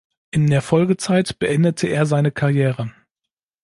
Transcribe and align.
In 0.31 0.49
der 0.49 0.63
Folgezeit 0.63 1.37
beendete 1.37 1.85
er 1.85 2.07
seine 2.07 2.31
Karriere. 2.31 2.91